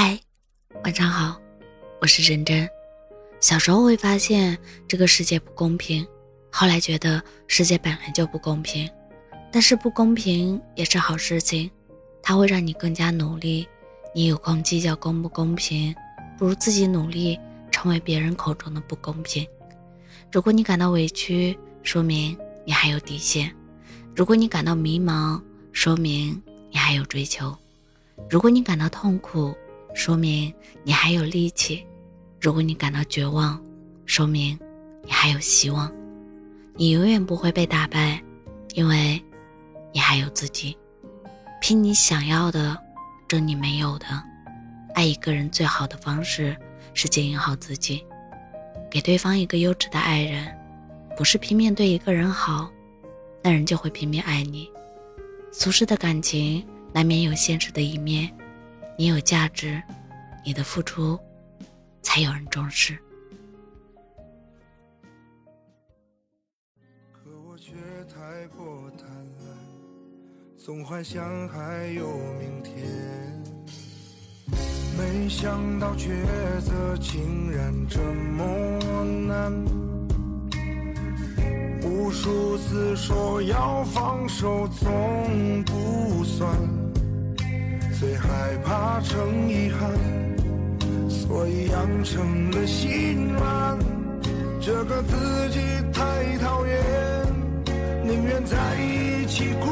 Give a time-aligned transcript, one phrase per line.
[0.00, 0.16] 嗨，
[0.84, 1.36] 晚上好，
[2.00, 2.70] 我是真真。
[3.40, 6.06] 小时候会发现这个世界不公平，
[6.52, 8.88] 后来觉得世界本来就不公平，
[9.50, 11.68] 但是不公平也是好事情，
[12.22, 13.66] 它会让你更加努力。
[14.14, 15.92] 你有空计较公不公平，
[16.38, 17.36] 不如自己努力
[17.72, 19.44] 成为别人口中的不公平。
[20.30, 23.50] 如果你感到委屈，说明你还有底线；
[24.14, 25.42] 如果你感到迷茫，
[25.72, 26.40] 说明
[26.70, 27.52] 你还有追求；
[28.30, 29.52] 如果你感到痛苦，
[29.98, 30.54] 说明
[30.84, 31.84] 你还有力气；
[32.40, 33.60] 如果你感到绝望，
[34.06, 34.56] 说明
[35.02, 35.92] 你还有希望。
[36.76, 38.22] 你永远不会被打败，
[38.74, 39.20] 因为
[39.92, 40.78] 你还有自己。
[41.60, 42.80] 拼你想要的，
[43.26, 44.06] 争你没有的。
[44.94, 46.56] 爱一个人最好的方式
[46.94, 48.04] 是经营好自己，
[48.88, 50.46] 给对方一个优质的爱人，
[51.16, 52.70] 不是拼命对一个人好，
[53.42, 54.70] 那人就会拼命爱你。
[55.50, 58.32] 俗世的感情难免有现实的一面，
[59.00, 59.80] 你有价值，
[60.44, 61.16] 你的付出
[62.02, 62.98] 才有人重视。
[67.12, 67.74] 可我却
[68.12, 69.08] 太过贪
[69.38, 69.46] 婪，
[70.56, 72.08] 总幻想还有
[72.40, 72.74] 明天，
[74.98, 76.08] 没想到抉
[76.60, 79.52] 择竟然这么难。
[81.84, 86.52] 无数次说要放手，总不算
[87.98, 88.28] 最害
[88.64, 89.90] 怕成遗憾，
[91.10, 93.76] 所以养成了心软。
[94.60, 95.58] 这个自己
[95.92, 96.76] 太讨厌，
[98.04, 99.66] 宁愿在一起孤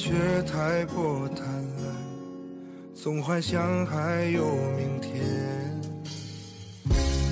[0.00, 1.46] 却太过贪
[1.76, 1.92] 婪。
[2.94, 4.46] 总幻想还有
[4.78, 5.12] 明天，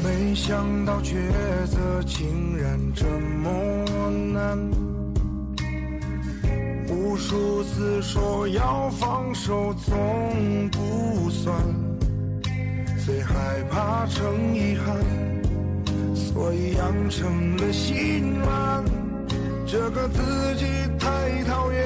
[0.04, 1.14] 没想到抉
[1.64, 4.58] 择竟然这么难。
[6.90, 11.56] 无数次说要放手，总不算
[13.02, 14.94] 最害怕成遗憾，
[16.14, 18.84] 所以养成了心软。
[19.66, 20.66] 这个自己
[20.98, 21.82] 太讨厌，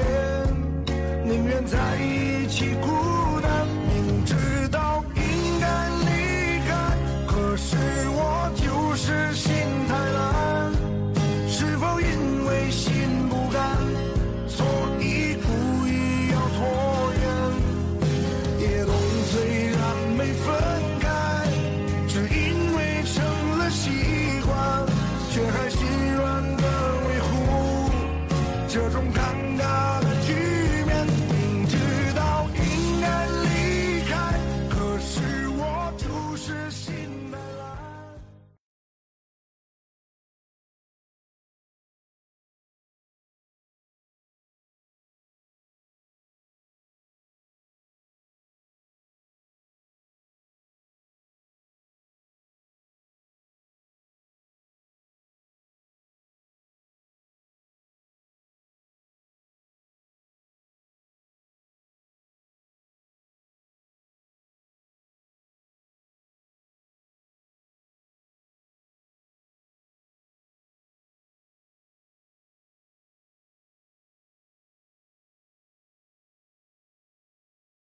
[1.33, 2.75] 宁愿在一起